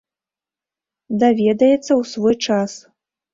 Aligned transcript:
Даведаецца 1.23 1.75
ў 1.75 2.01
свой 2.13 2.35
час. 2.49 2.71